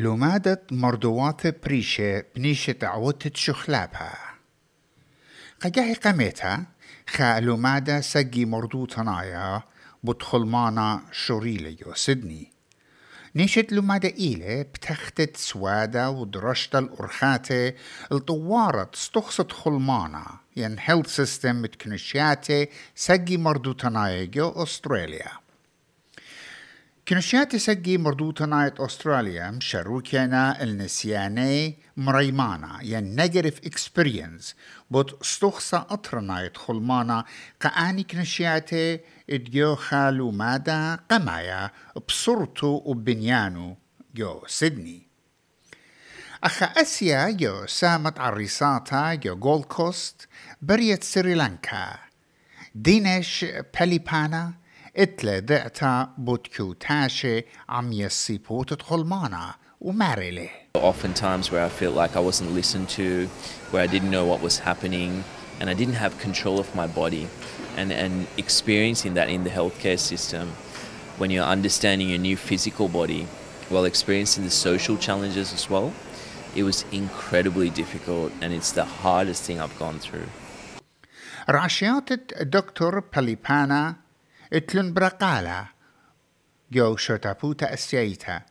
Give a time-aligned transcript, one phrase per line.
[0.00, 4.18] لومادة مردوات بريشة بنيشة عوتة شخلابها.
[5.60, 6.66] قجاهي قميتها
[7.06, 9.62] خا لومادة سجي مردو تنايا
[10.04, 12.52] بدخل مانا شوريليو سيدني
[13.36, 17.72] نيشت لومادة إيلة بتختت سوادة ودرشت الأرخاتة
[18.12, 20.26] الطوارة استخصت خلمانا
[20.56, 23.72] ين هيلث سيستم متكنشياتي سجي مردو
[27.09, 34.55] تنايا جو أستراليا كنشيات سجي مردوطة نايت أستراليا مشروكينا النسياني مريمانا ين نيجاتيف اكسبيرينس
[34.91, 37.25] بوت استخصى أطرنايت خلمانا
[37.61, 38.99] قاني كنشياتي
[39.29, 41.71] اديو خالو مادا قمايا
[42.07, 43.77] بصورتو وبنيانو
[44.15, 45.07] جو سيدني
[46.43, 50.27] أخا أسيا جو سامت عريساتا جو جولد كوست
[50.61, 51.99] بريت سريلانكا
[52.75, 53.45] دينش
[53.79, 54.58] باليبانا اتلا دعتا
[56.17, 62.51] بوتكو تاشي عم يسيبو تدخل معنا وماريلي Often times where I felt like I wasn't
[62.51, 63.27] listened to,
[63.71, 65.23] where I didn't know what was happening,
[65.59, 67.27] and I didn't have control of my body.
[67.77, 70.45] And, and experiencing that in the healthcare system,
[71.17, 73.23] when you're understanding your new physical body
[73.69, 75.93] while experiencing the social challenges as well,
[76.55, 80.27] it was incredibly difficult and it's the hardest thing I've gone through.
[81.49, 83.95] رعشيات دكتور باليبانا
[84.58, 85.68] tlun braqala.
[86.70, 88.42] Jo xotaputa assjajta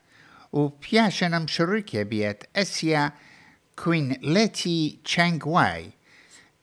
[0.52, 3.12] u pjaxenam xurrikja biet essja
[3.76, 5.94] Queen Letty Chang Wai.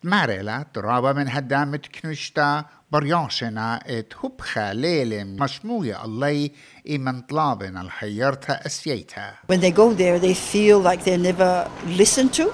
[0.05, 6.51] Marela draba من هدامة كنشتا بريانشنا تهبخا ليلم مشموية الله
[6.91, 12.53] إمن طلابنا الحيرتها أسيتها When they go there they feel like they're never listened to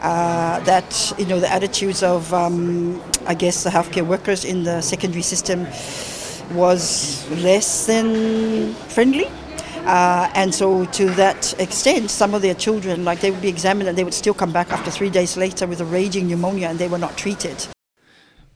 [0.00, 4.80] Uh, that you know the attitudes of um, I guess the healthcare workers in the
[4.80, 5.66] secondary system
[6.54, 9.26] was less than friendly.
[9.86, 13.88] Uh, and so, to that extent, some of their children, like they would be examined
[13.88, 16.78] and they would still come back after three days later with a raging pneumonia and
[16.78, 17.68] they were not treated.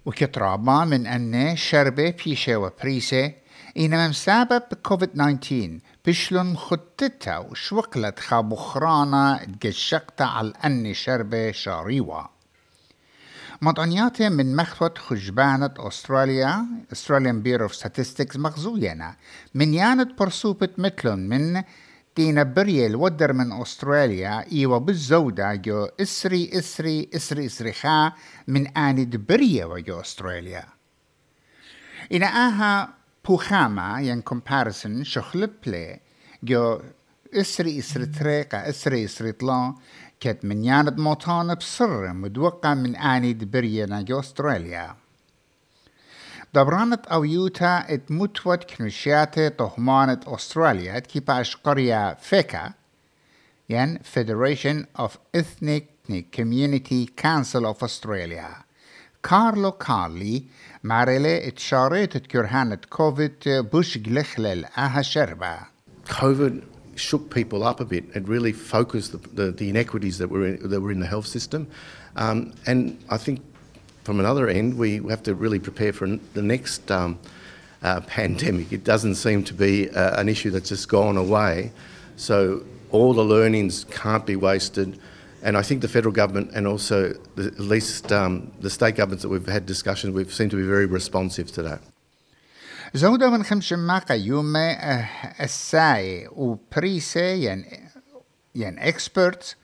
[0.06, 3.32] وكترابا من أن شربة بيشة وبريسة
[3.77, 12.29] إنما مسبب كوفيد 19 بشلون مخطتها وشوقلت خابخرانا تقشقتا على أن شربة شاريوة.
[13.61, 19.15] مطعنياتي من مخفت خجبانة أستراليا Australian Bureau of Statistics مغزوينا.
[19.53, 21.63] من يانت برسوبة مثلن من
[22.17, 28.13] دينا بريل ودر من أستراليا إيوة بالزودة جو إسري إسري إسري إسريخا
[28.47, 30.63] من آند بريا وجو أستراليا.
[32.13, 35.99] إن آها بوخاما ين كومبارسن شخل بلي
[36.43, 36.81] جو
[37.33, 39.75] إسري إسري تريقة إسري إسري طلا
[40.19, 44.95] كت من ياند موطان بسر مدوقة من آند بريا نجو أستراليا
[46.53, 52.73] دبرانت أويوتا ات متوت كنشياتي طهمانت أستراليا كيباش قرية فيكا
[53.69, 55.83] ين Federation of Ethnic
[56.31, 58.65] Community Council of Australia.
[59.22, 60.44] كارلو كارلي
[60.84, 65.58] ماريلي اتشاريت كرهانة كوفيد بوش جلخلل اها شربة
[66.08, 66.62] COVID
[66.96, 68.04] shook people up a bit.
[68.14, 71.26] It really focused the, the, the inequities that were, in, that were in the health
[71.26, 71.66] system.
[72.16, 73.40] Um, and I think
[74.04, 77.18] from another end, we have to really prepare for the next um,
[77.82, 78.72] uh, pandemic.
[78.72, 81.72] It doesn't seem to be uh, an issue that's just gone away.
[82.16, 84.98] So all the learnings can't be wasted.
[85.42, 89.22] And I think the federal government and also the, at least um, the state governments
[89.22, 91.80] that we've had discussions with seem to be very responsive to that.
[92.94, 94.56] زودة من خمس ماقا يوم
[95.40, 97.64] الساي وبريسة ين
[98.54, 99.56] ين اكسبرت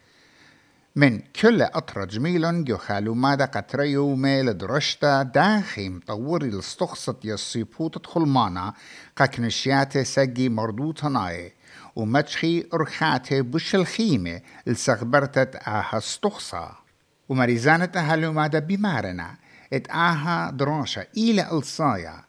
[0.98, 8.74] من كل أطرج ميلون جو خالو مادا قطر يومي لدرشتا داخي مطوري لستخصت يصيبوت تخلمانا
[9.16, 11.54] قاكنشياتي سجي مردوطة ناي.
[11.96, 16.70] ومتشخي أرخاتي بش الخيمة لسغبرتت آها استخصى
[17.30, 19.36] ومريزانة أهلو مادا بمارنا؟
[19.74, 22.24] إت آها دراشة إلى ألصايا.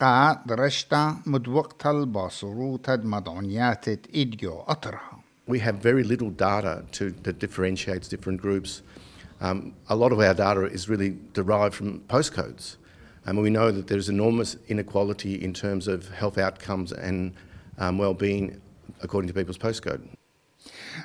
[0.00, 5.23] قا درشتا مدوقتا الباصروتا مدعونيات إديو أطرها.
[5.47, 8.81] We have very little data to, that differentiates different groups.
[9.41, 12.77] Um, a lot of our data is really derived from postcodes.
[13.25, 17.33] And we know that there's enormous inequality in terms of health outcomes and
[17.77, 18.61] um, well-being
[19.01, 20.01] according to people's postcode.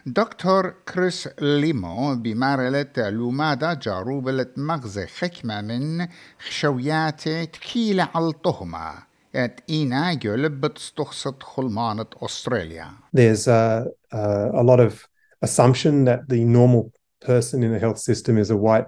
[0.06, 6.08] دكتور كريس ليمو بمارلة لومادا جاروبلة مغزى حكمة من
[6.46, 14.80] خشويات تكيلة على الطهمة ات إينا جلبت استخصت خلمانة أستراليا There's a, a, a lot
[14.80, 15.06] of
[15.42, 18.86] assumption that the normal person in the health system is a white,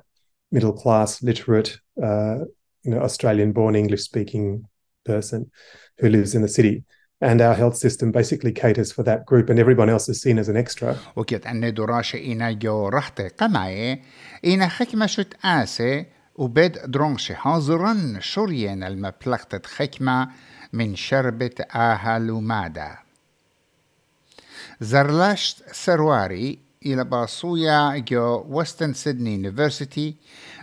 [0.53, 1.71] middle class, literate,
[2.03, 2.39] uh,
[2.85, 4.65] you know, Australian born English speaking
[5.05, 5.51] person
[5.99, 6.85] who lives in the city.
[7.31, 10.49] and our health system basically caters for that group and everyone else is seen as
[10.49, 10.97] an extra.
[11.17, 14.03] وكيت أن دراشة إنا جو رحت قماية
[14.45, 16.07] إنا خكمة شت آسي
[16.42, 20.30] وبد درونش حاضرا شريان المبلغة خكمة
[20.74, 22.98] من شربة آها لومادا
[24.80, 30.16] زرلاشت سرواري إلى باصويا جو وستن سيدني يونيفرسيتي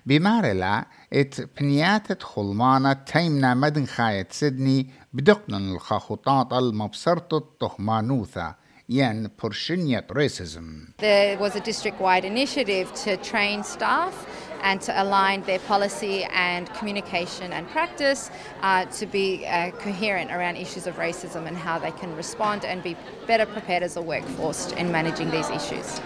[0.06, 8.54] بمارلا إت بنيات خلمانة تيمنا مدن خاية سيدني بدقن الخاخطات المبصرة التهمانوثة
[8.88, 10.94] ين برشنية racism.
[10.98, 14.14] There was a district-wide initiative to train staff
[14.61, 18.31] and to align their policy and communication and practice
[18.61, 22.81] uh, to be uh, coherent around issues of racism and how they can respond and
[22.83, 22.95] be
[23.27, 26.01] better prepared as a workforce in managing these issues.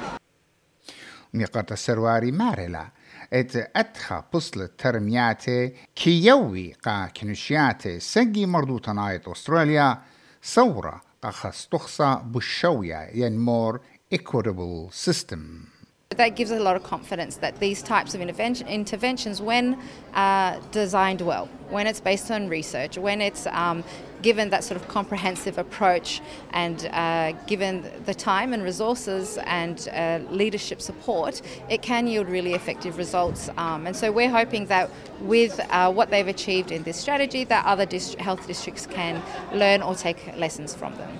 [1.33, 2.87] ميقات السرواري مارلا
[3.33, 9.97] ات اتخا بصل ترمياتي كي يوي قا كنشياتي سجي مردوطة نايت استراليا
[10.41, 13.79] صورة قا خستخصة بالشوية ين more
[14.13, 15.70] equitable system.
[16.11, 19.77] That gives a lot of confidence that these types of intervention, interventions, when
[20.13, 23.83] uh, designed well, when it's based on research, when it's um,
[24.21, 26.21] given that sort of comprehensive approach
[26.51, 32.53] and uh, given the time and resources and uh, leadership support, it can yield really
[32.53, 33.49] effective results.
[33.57, 34.89] Um, and so we're hoping that
[35.21, 39.21] with uh, what they've achieved in this strategy, that other dist- health districts can
[39.53, 41.19] learn or take lessons from them.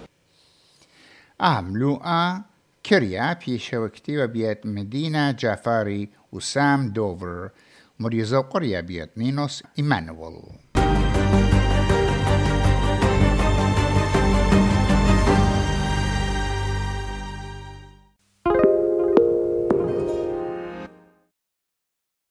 [1.40, 2.00] عملوا
[2.87, 7.41] کریا پێشەوەکتێوە بێت مدینە جافاری و سام دۆڤر
[8.03, 9.57] مریزە و قڕیا بێت نینۆس